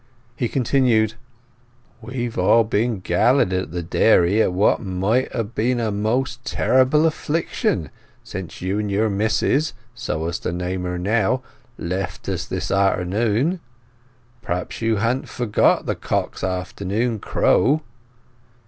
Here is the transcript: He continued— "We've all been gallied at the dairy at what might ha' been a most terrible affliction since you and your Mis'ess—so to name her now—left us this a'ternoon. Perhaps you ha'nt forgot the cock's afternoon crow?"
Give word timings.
He 0.35 0.49
continued— 0.49 1.13
"We've 2.01 2.35
all 2.35 2.63
been 2.63 3.01
gallied 3.01 3.53
at 3.53 3.71
the 3.71 3.83
dairy 3.83 4.41
at 4.41 4.51
what 4.51 4.81
might 4.81 5.31
ha' 5.31 5.43
been 5.53 5.79
a 5.79 5.91
most 5.91 6.43
terrible 6.43 7.05
affliction 7.05 7.91
since 8.23 8.63
you 8.63 8.79
and 8.79 8.89
your 8.89 9.11
Mis'ess—so 9.11 10.31
to 10.31 10.51
name 10.51 10.85
her 10.85 10.97
now—left 10.97 12.27
us 12.29 12.47
this 12.47 12.71
a'ternoon. 12.71 13.59
Perhaps 14.41 14.81
you 14.81 14.97
ha'nt 14.97 15.29
forgot 15.29 15.85
the 15.85 15.93
cock's 15.93 16.43
afternoon 16.43 17.19
crow?" 17.19 17.83